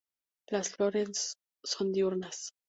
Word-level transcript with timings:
Las 0.49 0.69
flores 0.71 1.35
son 1.63 1.91
diurnas. 1.91 2.49